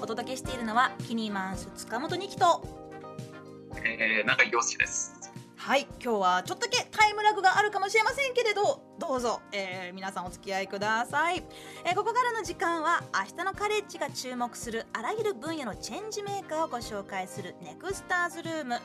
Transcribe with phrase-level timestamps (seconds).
[0.00, 2.62] お届けしているのはキニマンス塚本二木と。
[3.84, 5.20] えー、中井陽介です。
[5.56, 11.44] はい今日はちょっとだけタイムラグがあるかもしれませんけれどどうぞ、えー皆さんお付き合いください、
[11.84, 18.78] えーここからの時間は明日のカレッジが注目するあらゆる分野のチェンジメーカーをご紹介するネクスターズルーム。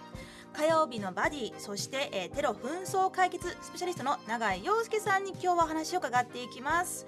[0.52, 7.06] 火曜日のバディそして、えーテロ紛争解決スペシャリストの永井陽介さんに今日はお話を伺っていきます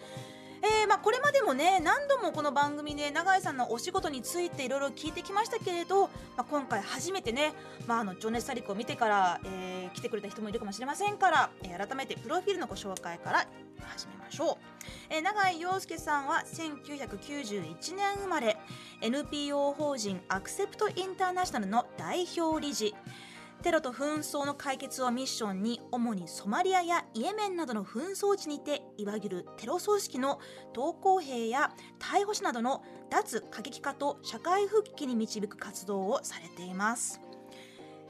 [0.62, 7.54] えーまあ、これまでもね何度もこの番組で永井さんのお仕事についていろいろ聞いてきましたけれど、まあ、今回初めてね、
[7.86, 13.48] まあ、あの情熱大陸を見てから、えー来てくれた人もいるかもしれませんから、えー改めてプロフィールのご紹介から
[13.88, 14.56] 始めましょう、
[15.10, 18.58] えー永井陽介さんは1991年生まれ
[19.02, 22.94] NPO 法人アクセプトインターナショナルの代表理事。
[23.64, 30.40] テロと紛争の解決をミッションに主にソマリアやイエメンなどの紛争地にていわゆるテロ組織の
[30.74, 37.20] 投降兵や逮捕者などの脱過激化と社会復帰に導く活動をされています。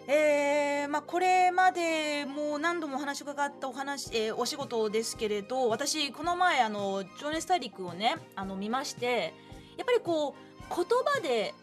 [0.09, 9.34] えーまあ、これまでもう何度もお話を伺ったお話、えーお仕事ですけれど私この前あの「情熱大陸」をねあの見まして
[9.75, 11.53] やっぱりこう言葉で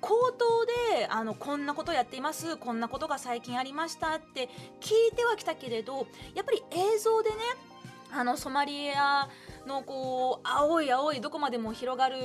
[0.00, 4.48] 口頭であのこんなことやっていますこんなことが最近ありましたって
[4.80, 7.36] 聞いてはきたけれどやっぱり映像でね
[8.12, 9.28] あのソマリア
[9.66, 12.16] のこう青い青いどこまでも広がる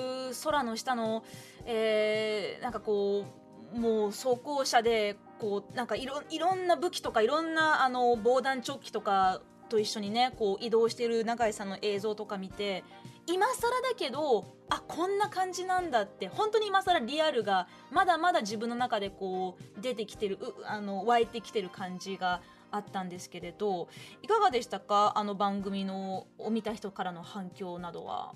[0.43, 1.23] 空の下の、
[1.65, 3.39] えーなんかこう
[3.79, 12.83] もう装甲車でこうなんかいろいろんな武器とかいろんなあの防弾チョッキとかと一緒にねこう移動している永井さんの映像とか見て
[13.31, 22.41] 今更だけどあこんな感じなんだって本当に今更リアルがまだまだ自分の中でこう出てきてるうあの湧いてきてる感じが
[22.71, 23.87] あったんですけれど
[24.23, 25.13] いかがでしたか？
[25.15, 28.33] あの番組のを見た人からの反響などは。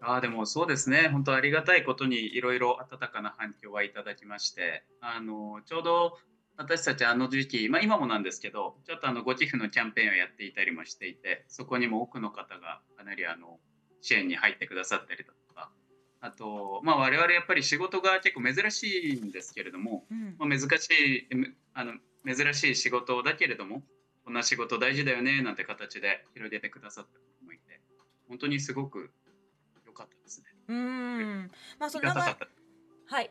[0.00, 1.08] ああ、でもそうですね。
[1.10, 6.18] 本当ありがたいことにいろいろ温かな反響はいただきまして、あの、ちょうど
[6.58, 13.58] 私たちあの時期、まあ今もなんですけど、ちょっとあのご寄付のキャンペーンをやっていたりもしていて、そこにも多くの方がかなりあの
[14.04, 15.70] 支援に入ってくださったりだとか、
[16.20, 20.36] あと、まあ我々やっぱり仕事が結構珍しいんですけれども、うん。
[20.38, 21.26] まあ、難しい
[21.72, 21.94] あの
[22.26, 23.82] 珍しい仕事だけれども
[24.24, 27.80] こんな仕事大事だよねなんて形で広げてくださった方もいて
[28.28, 29.10] 本当にすごく
[29.86, 30.46] 良かったですね。
[30.68, 31.50] うーん。
[31.78, 33.30] まあそのはい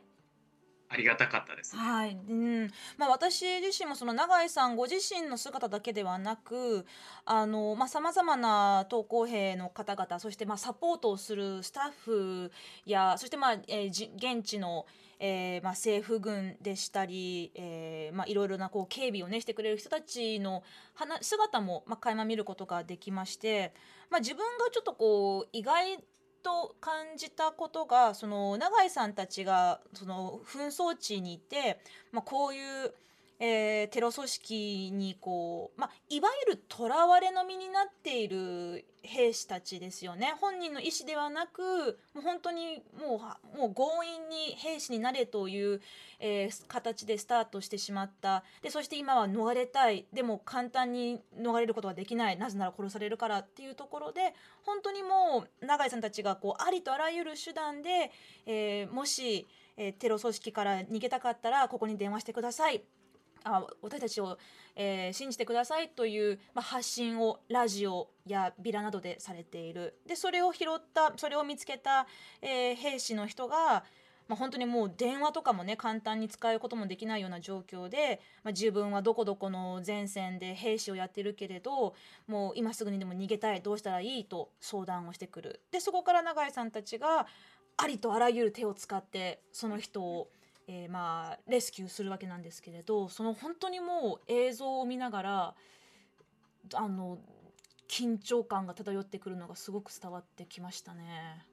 [0.94, 1.82] ありがたかったですね。
[1.82, 6.86] はい、うん、まあ私自身もその永井さんご自身の姿だけではなく、
[7.26, 12.52] あのまあ様々な投降兵の方々、そしてまあサポートをするスタッフ
[12.86, 14.86] や、そしてまあ、えー現地の、
[15.20, 20.64] えーまあ政府軍でしたり、えーまあいろいろなこう警備をねしてくれる人たちの
[21.22, 23.74] 姿もまあ垣間見ることができまして、
[24.12, 26.04] まあ自分がちょっとこう意外
[26.44, 31.80] と感じたことがその永井さんたちがその紛争地にいて、
[32.12, 32.94] まあ、こういう、
[33.46, 40.34] えーテロ組織にこう、まあ、いわゆる囚われの身になっている兵士たちですよね。
[40.40, 43.20] 本人の意思ではなくもう本当にも
[43.54, 45.82] うもう強引に兵士になれという、
[46.20, 48.46] えー形でスタートしてしまった。
[48.62, 50.06] でそして今は逃れたい。
[50.14, 52.38] でも簡単に逃れることはできない。
[52.38, 54.34] なぜなら殺されるからっていうところで
[54.66, 58.10] 本当にもう永井さんたちがこうありとあらゆる手段で、
[58.46, 62.82] えーもし、えテロ組織から逃げたかったらここに電話してください。
[63.44, 64.38] あ私たちを、
[64.76, 70.00] えー信じてくださいという、まあ、発信をラジオやビラなどでされている。
[70.08, 72.08] でそれを拾ったそれを見つけた、
[72.42, 73.84] えー兵士の人が、
[74.28, 81.94] まあ、本当にもう電話とかもね簡単に使うこともできないような状況で、まあ、自分はどこどこの前線で兵士をやってるけれど
[82.28, 85.62] もう今すぐにでも逃げたいどうしたらいいと相談をしてくる。
[85.72, 87.28] でそこから永井さんたちが
[87.76, 90.30] ありとあらゆる手を使ってその人を、
[90.68, 95.56] えーまあレスキューするわけなんですけれどその本当にもう映像を見ながら
[96.74, 97.20] あの
[97.90, 101.46] 緊張感が漂ってくるのがすごく伝わってきましたね。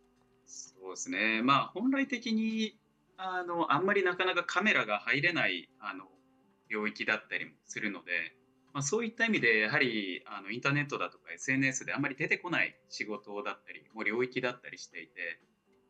[0.47, 1.43] そうですね。
[1.43, 2.79] まあ本来的に
[3.17, 6.05] あのあんまりなかなかカメラが入れないあの
[6.71, 8.13] 領域だったりもするので、
[8.73, 15.41] まあ、そういった意味でやはりあのインターネットだとか SNS であんまり出てこない仕事だったりもう領域だったりしていて、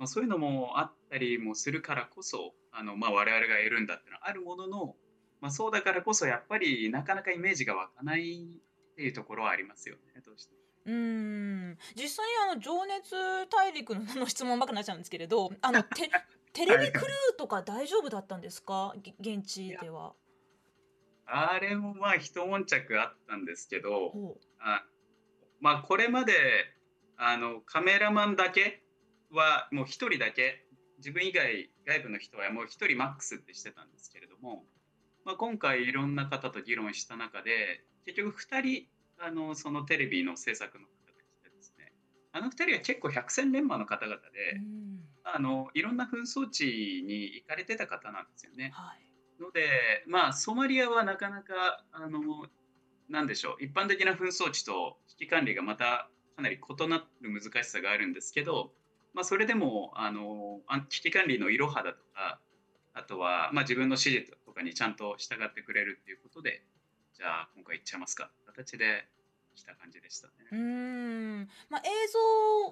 [0.01, 4.97] まあ、そういうのもあったりもするからこそあの、まあ、我々が得るんだっていうのはあるものの、
[5.43, 8.49] まあ、そうだからこそやっぱりなかなかイメージが湧かない
[8.93, 10.61] っていうところはありますよねどうしても。
[10.87, 13.15] うん実際にあの情熱
[13.51, 16.11] 大陸のの質問ばっかになっちゃうんですけれどあの テ
[16.55, 18.95] テレビクルーとか大丈夫だったんですか？
[19.03, 20.15] げ現地では。
[21.27, 24.83] あれもまあ一悶着あったんですけどあ
[25.61, 26.33] まあこれまで
[27.19, 28.83] あのカメラマンだけ
[29.33, 30.67] はもう一人だけ
[30.99, 34.65] 自分以外外部の人はもう一人マックスってしてたんですけれども、
[35.25, 38.87] まあ、今回いろんな方と議論した中で結局2人
[39.19, 41.93] あのそのテレビの制作の方が来てですね
[42.33, 44.91] あの2人は結構百戦錬磨の方々で、うん
[45.23, 48.73] あのいろんな紛争地に行かれてた方なんですよね。
[48.75, 49.11] はい
[49.41, 52.21] ので、まあ、ソマリアはなかなか、あの、
[53.09, 58.73] なんでしょう、一般的な紛争地と危機管理がまたかなり異なる難しさがあるんですけど、
[59.13, 62.41] まあ、それでも、あの、危機管理のいろはだとか、
[62.93, 66.65] あとは、まあ、自分の指示とかにちゃんと従ってくれるっていうことで、
[67.15, 69.09] じゃあ、今回行っちゃいますか、形で
[69.61, 70.33] 来た感じでしたね。
[70.53, 71.49] うーん。
[71.69, 71.91] まあ、映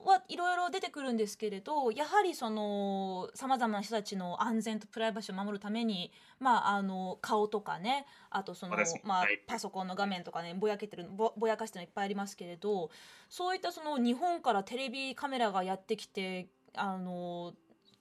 [0.04, 12.90] 像はいろいろ出てくるんですけれどやはりそのさまざまな人たちの安全とプライバシーを守るために、まあ、あの顔とかねあとそのまあはい、パソコンの画面とかねぼやけてるぼぼやかしてるのいっぱいありますけれど
[13.28, 17.54] そういったその日本からテレビカメラがやってきてあの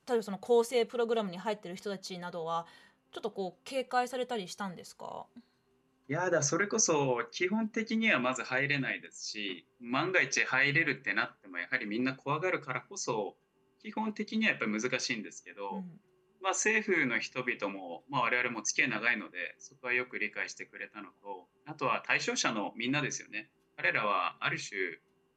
[0.07, 2.65] 例えばその構成プログラムに入ってる人たちなどは
[3.11, 5.25] ちょっとこう警戒されたりしたんですか？
[6.09, 13.35] いやだ、それこそ基本的にはまず入れないですし、万が一入れるってなっても、やはりみんな怖がるからこそ、
[13.79, 15.99] 基本的にはやっぱり難しいんですけど、うん
[16.41, 23.49] まあ、政府の人々も、まあ、我々も付き合い長いので、そこはよく理解してくれたのと、あとは対象者のみんなですよね。
[23.75, 24.79] 彼らはある種、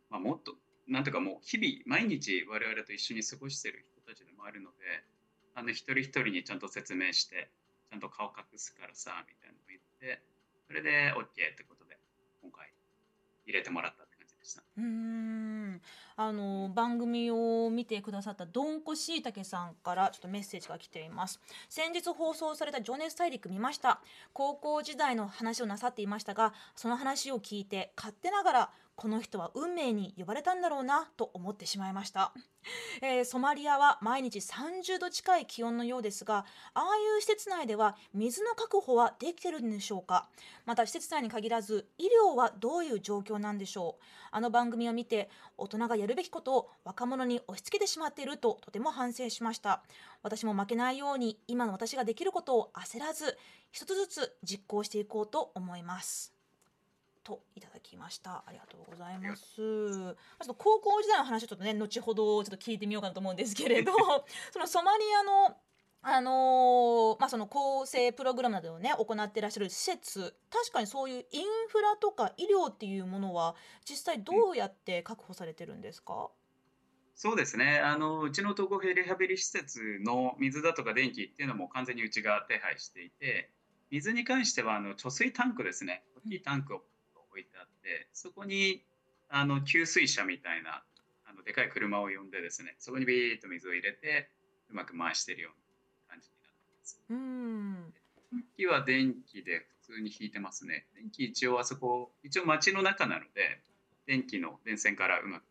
[0.08, 0.54] まあ、もっと、
[0.86, 4.76] なんていうかもう日々、毎日我々と一緒に過ごしている人たちでもあるので、
[5.54, 7.50] あの一人一人にちゃんと説明して、
[7.90, 10.22] ちゃんと顔隠すからさ、みたいなのを言って、
[10.70, 11.98] それで OK ってことで、
[12.40, 12.70] 今回
[13.44, 14.62] 入れてもらったって感じでした。
[14.78, 15.82] うん
[16.22, 21.40] あの番組を見てくださったどんこしいたけさんからちょっとメッセージが来ています。
[21.70, 24.02] 先日放送された情熱大陸見ました。
[24.34, 32.34] 高校時代の話をなさっていましたがその話を聞いて勝手ながらこの人は運命に呼ばれたんだろうなと思ってしまいました、
[33.00, 36.44] えーソマリアは毎日30度近い気温のようですが
[36.74, 40.28] ああいう施設内では水の確保はできてるんでしょうか？
[40.66, 44.04] また施設内に限らず医療はどういう状況なんでしょう？
[44.32, 49.82] あの番組を見て大人がやるべきことを若者に押し付けてしまっているととても反省しました。
[50.22, 53.38] 私も負けないように今の私ができることを焦らず
[53.70, 56.32] 一つずつ実行していこうと思います。
[57.22, 58.42] といただきました。
[58.46, 59.44] ありがとうございます。
[59.56, 63.92] ちょっと高校時代の話をちょっとね後ほどちょっと聞いてみようかなと思うんですけれど
[64.52, 65.56] そのソマリアの
[66.02, 73.54] あのーまあ、その構成プログラムなどをね行ってらっしゃる施設確かにそういうインフラとか医療っていうものは
[73.84, 76.30] 実際どうやって確保されてるんですか、
[77.22, 77.80] そうですね。
[77.80, 83.50] あの、うちの統合リハビリ施設の水だとか電気っていうのも完全にうちが手配していて、
[83.90, 86.02] 水に関しては、あの、貯水タンクですね。
[86.16, 86.82] 大きいタンクを
[87.30, 88.86] 置いてあって、そこに、
[89.28, 90.82] あの、給水車みたいな、
[91.26, 94.30] あの、でかい車を呼んでですね、そこにビーッと水を入れて、
[94.70, 95.59] うまく回してるような。
[97.10, 97.94] うん
[98.32, 100.86] 電気は電気で普通に引いてますね。
[100.94, 103.60] 電気一応あそこ、一応街の中なので、
[104.06, 105.42] 電気の電線からうまく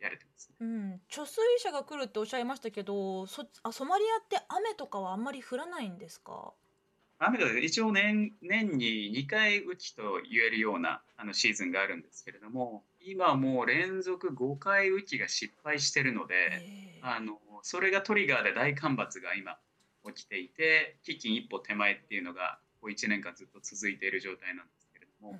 [0.00, 0.56] やれてますね。
[0.60, 6.52] うん、貯水車が来るっておっしゃいましたけどそあソマリアって雨とかはあんまり降らないんですか？
[7.18, 19.56] 雨が一応年年に2回雨季と言えるようなあのシーズンがあるんですけれども今はもう連続5回雨季が失敗してるのでええあのそれがトリガーで大干ばつが今
[20.12, 25.38] 起きていて飢饉一歩手前っていうのがこう1年間ずっと続いている状態なんですけれども、うん。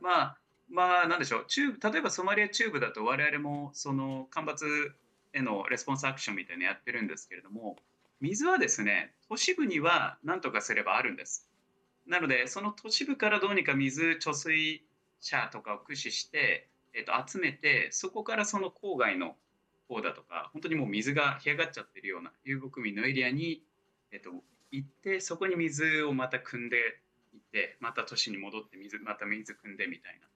[0.00, 0.36] まあ
[0.70, 1.44] まあなんでしょう。
[1.46, 4.92] 中部例えばソマリア中部だと我々もその干ばつ
[5.32, 7.76] へのレスポンスアクションみたいなのやってるんですけれども
[8.20, 11.48] 水はですね都市部には何とかすればあるんです。
[12.06, 14.84] なのでその都市部からどうにか水貯水
[15.20, 19.36] 車とかを駆使して、えっと集めてそこからその郊外の
[19.88, 23.62] 方だとか本当にもう水が干上がっちゃってるような遊牧民のエリアに、
[24.12, 24.30] えっと
[24.70, 26.76] 行ってそこに水をまた汲んで
[27.34, 30.28] いってまた都市に戻って水また水汲んでみたいな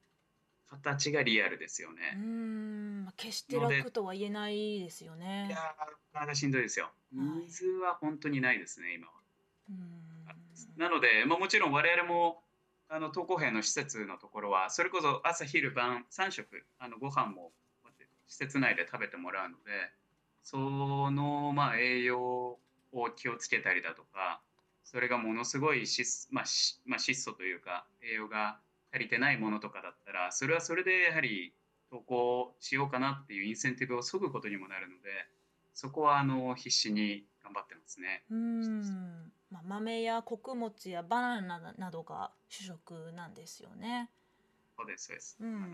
[0.68, 2.20] 形がリアルですようね。
[2.20, 6.90] んまあ決して楽とは言えないですよねいやーなかなかしんどいですよ。
[7.12, 9.12] 水は本当にないですね今は。
[9.70, 10.06] うん
[10.76, 12.42] なので、まあ、もちろん我々も
[12.88, 17.52] あの登校兵の施設のところはそれこそ朝昼晩3食あのご飯も
[18.28, 19.90] 施設内で食べてもらうので
[20.42, 20.58] そ
[21.10, 22.58] のまあ栄養
[23.02, 24.40] を気をつけたりだとか
[24.84, 28.58] それがものすごい質,、まあしまあ、質素というか栄養が
[28.92, 31.54] 足りてないものとかだったらそれはそれでやはり
[31.90, 35.10] 投稿しようかなっていうインセンティブを削ぐことにもなるので
[35.74, 38.24] そこはあの必死に頑張ってますね。
[38.30, 44.10] うんまあ、豆や穀物やバナナなどが主食なんですよね。
[44.76, 45.36] そうですそうです。
[45.40, 45.72] うん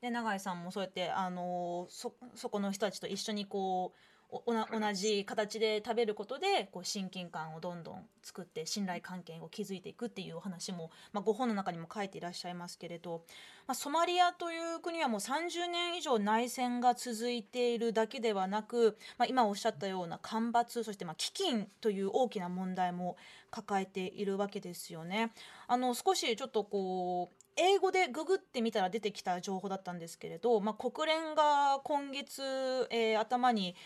[0.00, 3.98] で永井さんもそうやってあのそそこの人たちと一緒にこう
[4.46, 13.22] 同じ形で食べることでこう親近感をどんどん作って信頼関係を築いていくっていうお話も、まあ、ご本の中にも書いていらっしゃいますけれど、
[13.66, 23.16] まあ、ソマリアという国はもう30年以上内戦が続いているだけではなく、まあ、今おっしゃったような干ばつそしてまあ飢饉という大きな問題も
[23.50, 25.32] 抱えているわけですよね。
[25.68, 32.42] あの少しちょっとこう英語でググってみたら出てきた情報だったんですけれど、まあ、国連が今月、
[32.90, 33.76] えー、頭に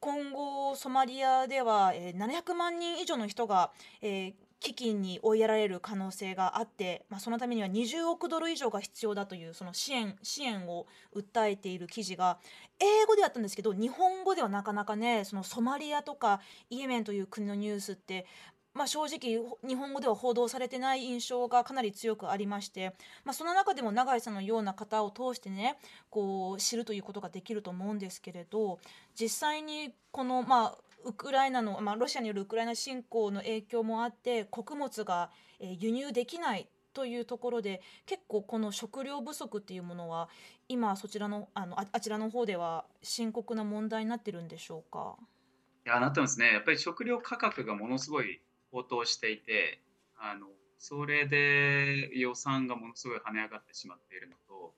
[0.00, 3.70] 今後ソマリアでは、えー、700万人以上の人が、
[4.02, 4.34] えー、
[4.64, 12.38] 基金に追いやられる可能性があって、まあ、そのためには20億ドル以上が必要だというその支援支援を訴えている記事が
[12.80, 18.26] 英語であったんですけど日本語ではなかなかねそのソマリアとかイエメンという国のニュースって
[18.74, 25.76] まあ、正直日本語では報道されてない印象がかなり強くありまして、まあ、その中でも永井さんのような方を通してね
[26.10, 28.80] こう知るということができると思うんですけれど
[29.18, 40.28] 実際にこの、まあ、ウクライナの、まあ、ロシアによるウクライナ侵攻の影響もあって穀物が輸入できないというところで結構この食料不足っていうものは
[40.68, 45.16] 今そちらのあのあちらの方では深刻な問題になってるんでしょうか？
[45.86, 46.52] いやなってますね。
[46.52, 48.40] やっぱり食料価格がものすごい
[48.74, 49.78] 高騰していて
[50.18, 54.74] あのそれで予算がものすごい跳ね上がってしまっているのと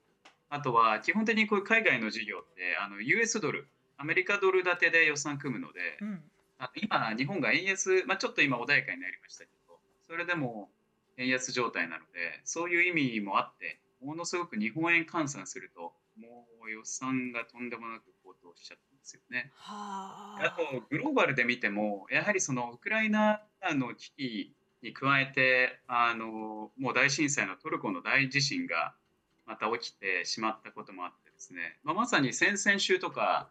[0.50, 6.21] あとは基本的にこういう海外の事業ってあの US ドルアメリカドル建てで予算組むので、うん、
[6.59, 10.69] あ今日本が円安、まあ、ちょっと今穏やかになりましたけどそれでも
[11.17, 19.53] 円安状態なのでそういう意味もあってものすごく日本円換算するともう予算がとんでもなく高騰しちゃってますよね。
[19.65, 20.55] あ。
[20.57, 28.95] とグローバルで見てもやはりそのウクライナの危機に加えてあのもう大震災のトルコの大地震が
[29.47, 33.49] また起きてしまったこともあってですね、まあ、まさに先々週とか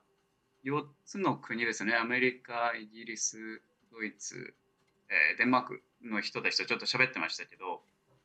[0.65, 1.95] 4つの国ですね。
[1.95, 4.53] アメリカイギリスドイツ、
[5.09, 7.81] えー、デンマークの人たちとちょっと喋ってましたけど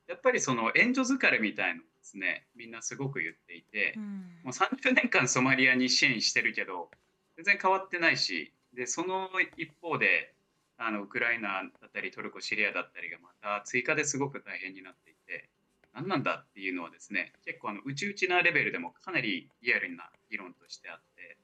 [0.08, 4.02] やっぱりその援助疲れみたいのですねみんなすごく言っていて、うん、
[4.42, 6.90] もう30年間ソマリアに支援してるけど
[7.40, 10.34] 全然変わってないしでその一方で
[10.76, 15.48] あのウクライナだったりトルコシリアだったりがまた追加ですごく大変になっていて
[15.94, 21.36] 何なんだっていうのはですね結構あの内々なレベルでもかなりリアルな議論としてあって、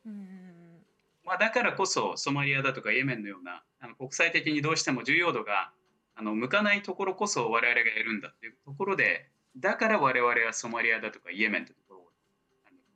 [1.24, 5.70] まあ、だからこそソマリアだとかイエメンのようなあの国際的にどうしても重要度が
[6.14, 12.08] あの向かないところこそ我々がやるんだっていうところでだから我々はソマリアだとかイエメンというところを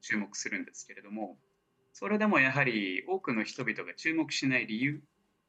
[0.03, 1.37] 注目するんですけれども
[1.93, 5.03] それでもやはり多くの人々が注目しない理由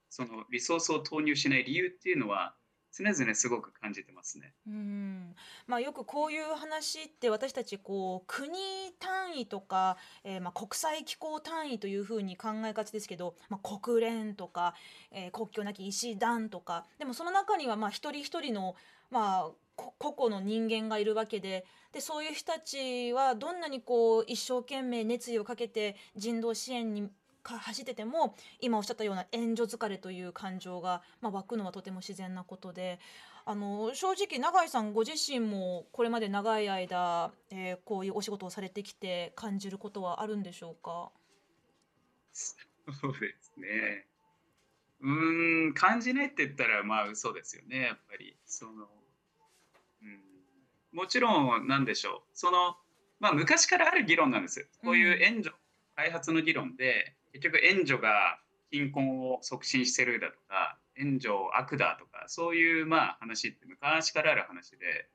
[0.10, 2.56] そのリソースを投入しない理由っていうのは
[2.92, 4.54] 常々すごく感じてますね。
[4.68, 8.52] うんまあ、よくこういう話って私たちこう国
[9.00, 14.74] 単位とか、えー、まあ国際機構単位というふうに考えがちですけど、まあ、国連とか、
[15.12, 18.76] えー、国境なき医師団とかでもその中にはまあ一人一人の、
[19.10, 27.10] まあ、個々の人間がいるわけででそういう人たちはどんなにこう一生懸命熱意をかけて人道支援に
[27.44, 33.00] 走ってても今おっしゃったような援助疲れという感情が、まあ、湧くのはとても自然なことで
[33.46, 41.12] あの正直永井さんご自身もこれまで長い間、えー、こういうお仕事をされてきて感じることはあるんでしょうか？
[42.34, 44.06] そうですね。
[45.02, 48.36] うん感じないって言ったらまあ嘘ですよねやっぱり。
[48.46, 48.72] その、
[50.04, 50.22] うん、
[50.94, 52.22] もちろんなんでしょう。
[52.36, 52.78] その
[53.20, 55.54] まあ昔からある議論なんですこういう援助、うん、
[55.96, 58.40] 開発の議論で結局援助が
[58.72, 65.08] 貧困を促進してるだとか援助悪だとかそういうまあ話って昔からある話で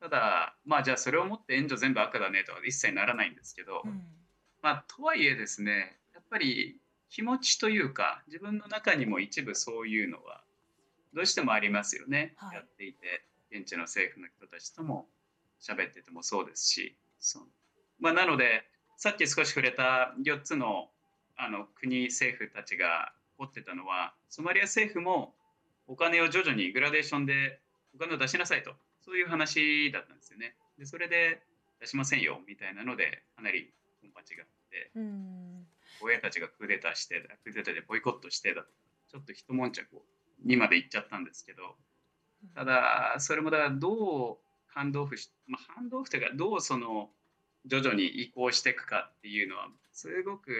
[0.00, 4.02] ただまあじゃあそれをもって援助全部悪だねとは一切ならないんですけど、うん、
[4.62, 6.76] まあとはいえですねやっぱり
[7.10, 10.42] 気持ちというか自分の中にも一部そういうのは
[11.14, 15.06] どうしてもありますよね、はい、やっていて現地の政府の人たちとも
[15.60, 17.40] 喋っててもそうですしそ
[17.98, 18.62] まあ、なので
[18.96, 20.88] さっき少し触れた4つの
[21.38, 25.34] あの国政府たちが掘ってたのはソマリア政府も
[25.86, 27.60] お金を徐々にグラデーションで
[27.94, 30.54] お金を出しなさいとそういう話だったんですよね。
[30.78, 31.40] でそれで
[31.80, 35.66] 出しませんよみたいなのでかなりコンパチがあってうん
[36.00, 38.72] 親たちがクーデターしてクーデターでボイコットしてだとか
[39.10, 39.86] ちょっと一悶着
[40.44, 41.76] にまで行っちゃったんですけど
[42.54, 47.10] ただそれもだからどうハンドオフし、まあ、ハンドオフというかどうその
[47.66, 50.50] 徐々に移行していくかっていうのはすごく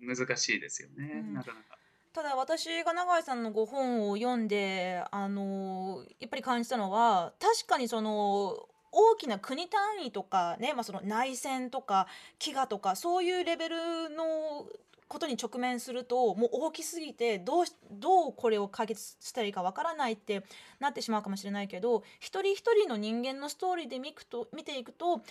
[0.00, 1.78] 難しいですよね、うんなかなか。
[2.12, 12.06] ただ私が永井さんのご本を読んであのやっぱり感じたのは確かにその大きな国単位とかね、まあ、その内戦とか
[12.38, 13.76] 飢餓とかそういうレベル
[14.10, 14.68] の
[15.08, 20.42] ことに直面するともう大きすぎてどうどうこれを解決したらいいかわからないって
[20.80, 25.24] なってしまうかもしれないけど一人一人の人間のストーリーで見くと見ていくと確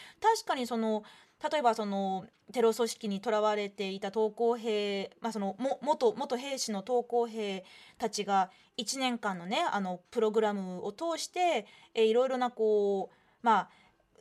[0.46, 1.04] かにその
[1.52, 7.66] 例えばそのテロ組織にとらわれていた投降兵、まあ、そのも元元兵士の投降兵
[7.98, 13.70] たちが1年間のねあのプログラムを通してえいろいろなこうまあ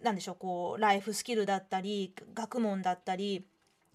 [0.02, 3.47] なんでしょうこうライフスキルだったり学問だったり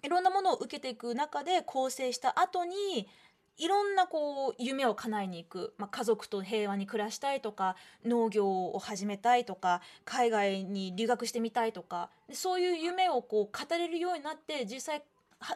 [0.07, 3.09] いろんなものを受けていく中で構成した後に
[3.57, 15.03] いろんなこう夢を叶えに行く、まあ、家族と平和に暮らしたいとか農業を始めたいとか海外に留学してみたいとかでそういう夢をこう語れるようになって実際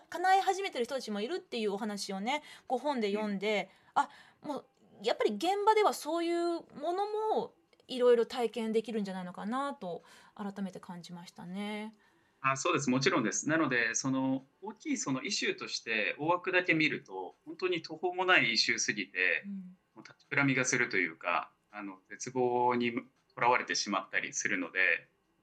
[0.09, 4.09] 叶え始めてる人たちもいるっていうお話をねご本で読んで、あ
[4.45, 4.65] もう
[5.01, 7.05] やっぱり現場ではそういうもの
[7.37, 7.53] も
[7.87, 10.03] いろいろ体験できるんじゃないのかなと
[10.35, 11.93] 改めて感じましたね。
[12.41, 12.89] あそうです。
[12.89, 13.47] もちろんです。
[13.47, 19.51] なのでその大きいそのイシューとして大枠だけ見ると本当に途方もないイシューすぎてうん。
[19.93, 22.93] もう立ちくらみがするというかあの絶望に
[23.33, 24.79] とらわれてしまったりするので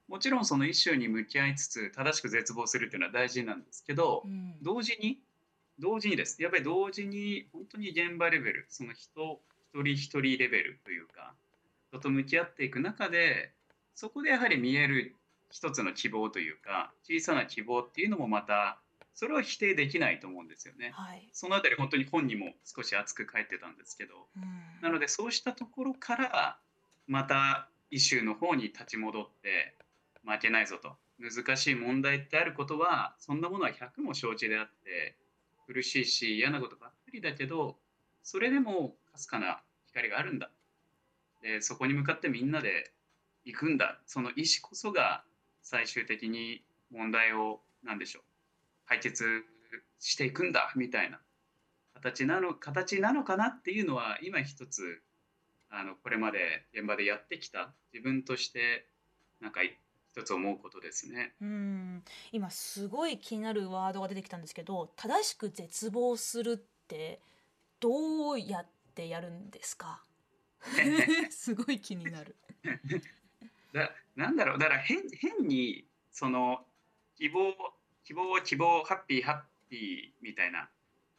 [0.09, 4.57] もちろんそのイシューに向き合いつつ正しく絶望するっていうのは大事なんですけどうん。
[4.63, 5.21] 同時に
[5.79, 6.43] 同時にです。
[6.43, 9.41] やっぱり同時に本当に現場レベルその人
[9.73, 11.35] 一人一人レベルというか
[11.91, 13.53] 人と向き合っていく中で
[13.95, 15.18] そこでやはり見える
[15.51, 18.79] 一つの希望というか小さな希望っていうのもまた
[19.15, 20.93] それは否定できないと思うんですよね。
[20.95, 21.29] はい。
[21.33, 24.15] そのあたり本当に本にも少し熱く書いてたんですけど。
[24.37, 24.81] うん。
[24.81, 26.59] なのでそうしたところから
[27.09, 29.75] またイシューの方に立ち戻って
[30.25, 30.97] 負けないぞと。
[31.19, 35.17] 難しい問題ってあることはそんなものは100も承知であって
[35.67, 37.77] 苦しいし嫌なことばっかりだけど
[38.23, 40.51] それでもかすかな光があるんだ。
[41.43, 42.93] でそこに向かってみんなで
[43.45, 43.99] 行くんだ。
[44.07, 45.25] その意思こそが
[45.69, 48.23] 最終的に問題を何でしょう
[48.87, 49.45] 解決
[49.99, 51.21] していくんだみたいな
[51.93, 55.03] 形なの形なのかなっていうのは今一つ
[55.69, 58.87] あのこれまで現場でやってきた自分として
[59.43, 61.35] なんか一つ思うことですね。
[61.43, 62.03] うん
[62.33, 66.57] 今すごい気になるワードが出てきたんですけど正しく絶望するっ
[66.89, 67.21] て
[67.79, 70.03] どうやってやるんですか？
[71.31, 72.35] すごい気になる。
[73.73, 76.61] だなんだろうだから変変にその
[77.17, 77.55] 希望
[78.05, 80.69] 希望希望ハッピーハッピーみたいな。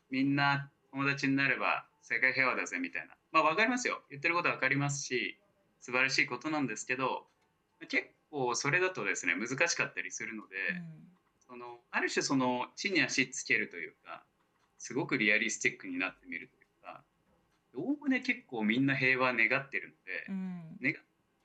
[0.09, 3.13] みんな友達になれば世界平和だぜみたいな。
[3.31, 4.01] まあ分かりますよ。
[4.09, 5.37] 言ってることは分かりますし
[5.81, 7.25] 素晴らしいことなんですけど
[7.87, 10.55] 結構それだとですね難しかったりするので、
[11.47, 14.23] そのある種その地に足つけるというか
[14.77, 17.03] すごくリアリスティックになってみるというか
[17.75, 20.25] おおむね結構みんな平和願ってるので。
[20.29, 20.77] うん。
[20.81, 20.93] 願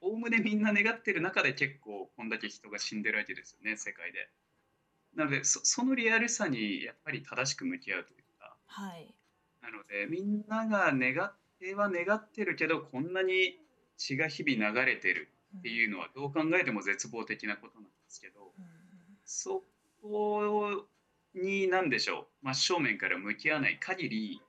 [0.05, 4.29] おおむねみんな願ってる中で結構こんだけ人が死んでるわけですよね世界で。
[5.17, 9.15] なのでそそのリアルさにやっぱり正しく向き合うというかはい。
[9.63, 13.59] なのでみんなが願っては願ってるけどこんなに
[13.97, 18.65] 血が日々流れてるっていうのはどう考えても絶望的なことなんですけどうん
[19.25, 19.65] そ
[20.03, 20.85] こ
[21.35, 24.43] に何でしょう真正面から向き合わない限り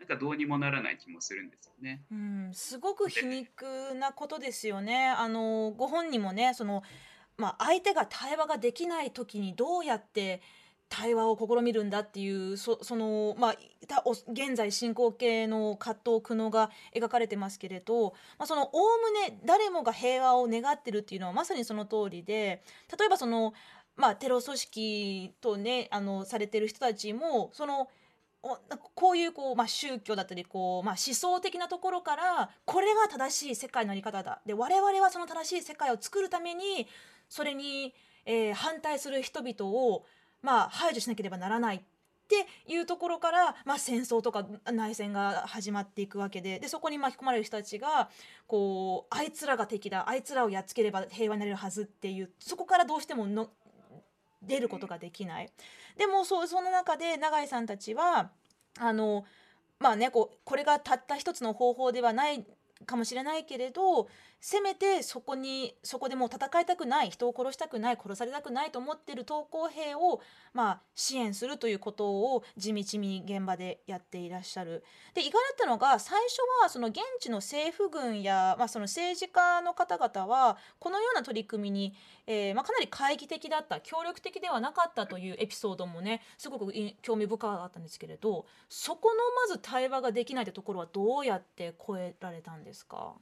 [0.00, 2.02] なんかどうにもならない気もするんですよね。
[2.10, 5.08] うん、すごく皮肉なことですよね。
[5.08, 6.82] あのご本人もねその、
[7.36, 10.40] まあ、相手が対話ができない時にどうやって
[10.88, 13.56] 対話を試みるんだっていうそその、まあ、
[14.32, 22.62] 現在進行形の葛藤苦悩が描かれてますけれど、まあ、そのおおむね誰もが平和を願ってるっていうのはまさにその通りで
[22.98, 23.52] 例えばその、
[23.96, 27.88] まあ、テロ組織とねあのされてる人たちもその
[28.42, 34.40] こういうこう、まあ、宗教だったりこう、まあ、思想的なところからこれが正しい世界のあり方だ。
[34.46, 36.86] で我々はその正しい世界を作るために
[37.28, 40.04] それに、えー反対する人々を、
[40.42, 41.80] まあ、排除しなければならないっ
[42.30, 48.08] ていうところから、まあ、戦争とか内戦が始まっていくわけででそこに巻き込まれる人たちが
[48.46, 53.48] こうあいつらが敵だあいつらをやっつければ平和になれるはずっていうそこからどうしてもの
[54.42, 55.50] 出ることができない。
[55.96, 58.30] でもそその中で永井さんたちは
[58.78, 59.24] あの
[59.78, 62.44] まあねこうこれがたった一つの方法ではない
[62.86, 64.08] かもしれないけれど
[64.40, 70.20] せめてそこにそこでもう戦いたくない人を殺したくない殺されたくないと思ってる投降兵を、
[70.54, 74.82] まあ、支援するということを地道に現場でやっていらっしゃる。
[75.14, 81.94] で意外だったのが最初はその現地の政府軍や、まあ、その政治家の方々はこのような取り組みに、
[82.26, 86.72] えーまあ、かなり懐疑的だった協力的ではなかったというエピソードもねすごく
[87.02, 89.16] 興味深かったんですけれどそこの
[89.48, 93.14] まず対話ができないってところはどうやって超えられたんですか？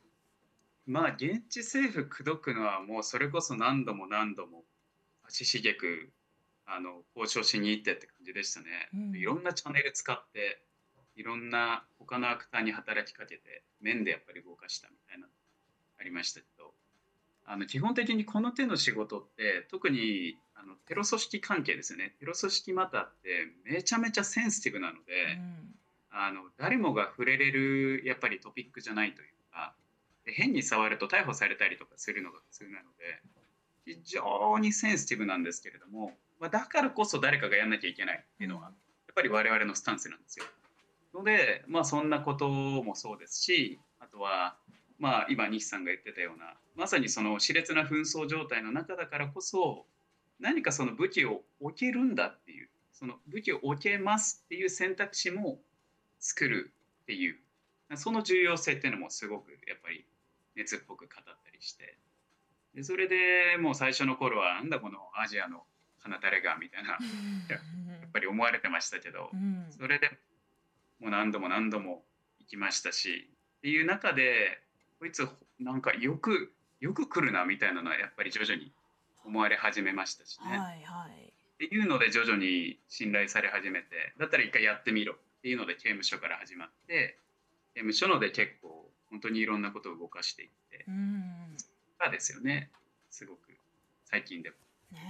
[0.88, 4.64] まあ現地政府口説くのはもうそれこそ何度も何度も
[5.28, 6.10] 足しげく
[6.66, 9.16] あの交渉しに行ってって感じでしたね、うん。
[9.16, 10.62] いろんなチャンネル使って
[11.14, 15.26] いろんな他のアクターに働きかけて面でやっぱり動かしたみたいな
[16.00, 16.72] ありましたけど
[17.46, 22.14] あの基本的にこの手の仕事って特にあのテロ組織関係ですよね。
[22.18, 23.28] テロ組織マターって
[23.64, 25.74] めちゃめちゃセンシティブなので、うん。
[26.10, 29.74] あの誰もが触れれるやっぱりトピックじゃないというか
[30.28, 33.22] で変に触ると逮捕されたりとかするのが普通なので
[33.86, 38.72] 非常にセンシティブなんですけれども、まあ、だからこそ誰かがやんなきゃいけないっていうのはやっ
[39.14, 40.44] ぱり我々のスタンスなんですよ。
[41.14, 44.58] ので、まあ、そんなこともそうですしあとは、
[44.98, 49.86] まあ、今西さんが言ってたようなまさにその熾烈な紛争状態の中だからこそ
[50.38, 55.58] 何かその武器を置けるんだっていうその武器を置けますっていう選択肢も
[56.20, 57.36] 作るっていう
[57.96, 60.04] その重要性っていうのもすごくやっぱり
[60.58, 61.96] 熱っぽく語ったりして。
[62.74, 65.62] でそれでもう最初の頃はなんだこのアジアの
[66.00, 69.66] 鼻垂れがみたいなやっぱり思われてましたけどうん。
[69.70, 70.10] それで
[71.00, 72.02] もう何度も何度も
[72.40, 74.60] 行きましたしっていう中で
[74.98, 75.26] こいつ
[75.58, 78.72] なんかよくよく来るなみたいなのはやっぱり徐々に
[79.24, 80.46] 思われ始めましたしね。
[80.46, 81.28] はいはい。
[81.28, 87.18] っていうので徐々に信頼され始めてだったら一回やってみろっていうので刑務所から始まって
[87.74, 88.77] 刑務所ので結構
[89.10, 90.84] 本当にいろんなことを動かしていって。
[90.88, 91.56] うん。
[91.98, 92.70] がですよね。
[93.10, 93.58] すごく
[94.04, 94.56] 最近でも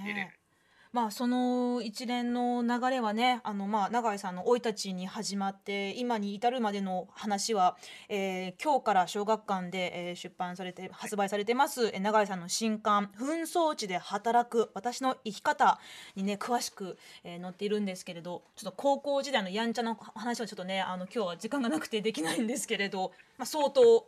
[0.04, 0.14] 出れる。
[0.14, 0.47] ねえ
[0.92, 7.76] まあその一連の流れはねあのまあ永井さんの生い立ちに始まって今に至るまでの話は、
[8.08, 15.78] えー今日から小学館で、えー出版されて発売されてますえー永井さんの新刊「紛争地で働く私の生き方」
[16.16, 24.06] にね詳しく、えー載っているんですけれどちょっと高校時代のやんちゃな話はちょっとねあの今日は時間がなくてできないんですけれど、まあ、相当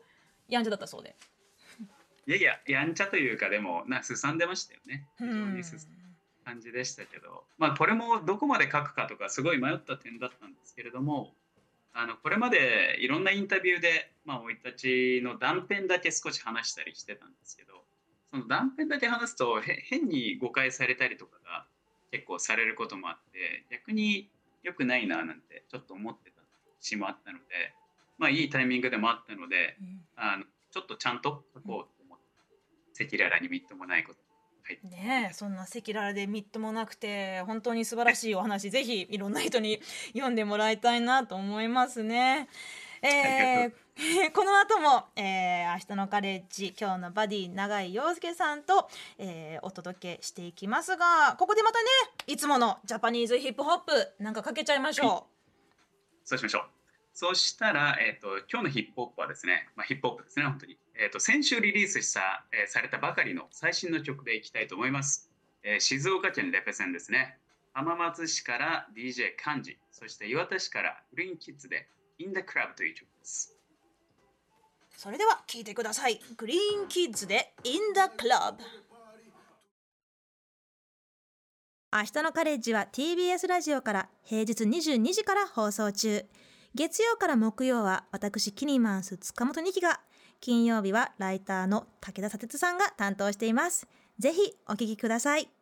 [0.48, 1.14] やんちゃだったそうで。
[2.26, 5.06] いやいややんちゃというかでもなすさんでましたよね。
[5.18, 5.99] 非常うんにすさん
[6.44, 11.32] 感じでしたけどまあこれもどこまで書くかとかすごい迷った点だったんですけれども
[11.92, 17.82] あのこれまでいろんなインタビューでまあ生い立ちの断片だけ少し話したりしてたんですけど
[18.30, 21.66] その断片だけ話すとへ変に誤解されたりとかが
[22.10, 24.30] 結構されることもあって逆に
[24.62, 26.40] 良くないななんてちょっと思ってた
[26.80, 27.44] 節もあったので
[28.18, 30.00] まあいいタイミングでもあったのでうん。
[30.16, 32.18] あのちょっとちゃんと書こうと思っ
[32.94, 34.20] て赤裸々にみっともないこと
[34.84, 39.80] ねえそんな赤裸々でみっともなくて本当に素晴らしいお話ぜひいろんな人に
[40.12, 42.48] 読んでもらいたいなと思いますね。
[43.02, 43.72] えー
[44.32, 51.88] この後も、えー明日のカレッジ今日のバディ永井陽介さんと、えーお届けしていきますがここでまたね
[52.26, 55.26] いつものジャパニーズヒップホップなんかかけちゃいましょ
[56.24, 56.62] そうしましょう。
[57.12, 60.78] そうしたら、えー、と今日のヒップホップはですね、まあ、ヒップホップですね、本当に。
[61.02, 65.30] えー、と先週リリースした、えーされたばかりの最新の曲でいきたいと思います。
[65.62, 67.38] えー静岡県レペゼンですね。
[67.72, 73.56] 浜松市から DJ 漢字、そして岩手市からグリーンキッズで In the Club という曲です。
[74.94, 78.56] それでは聞いてくださいグリーンキッズで In the Club
[81.90, 86.26] 明日のカレッジは TBS ラジオから平日22時から放送中
[86.74, 90.00] 月曜から木曜は私キニマンス塚本二希が
[90.40, 93.86] 金曜日はライターの武田砂鉄さんが担当しています。
[94.18, 95.59] ぜひお聞きください。